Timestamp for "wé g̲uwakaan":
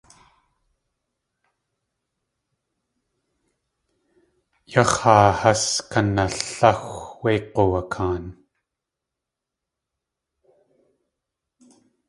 7.21-8.23